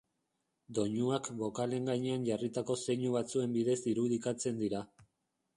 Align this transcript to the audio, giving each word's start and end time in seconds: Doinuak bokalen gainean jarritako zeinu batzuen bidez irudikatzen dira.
Doinuak 0.77 1.29
bokalen 1.41 1.91
gainean 1.91 2.25
jarritako 2.29 2.79
zeinu 2.87 3.15
batzuen 3.19 3.55
bidez 3.59 3.79
irudikatzen 3.95 4.63
dira. 4.65 4.85